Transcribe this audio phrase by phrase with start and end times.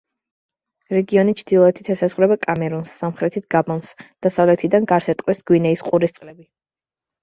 [0.95, 3.95] რეგიონი ჩრდილოეთით ესაზღვრება კამერუნს, სამხრეთით გაბონს,
[4.27, 6.53] დასავლეთიდან გარს ერტყმის გვინეის ყურის წყლები.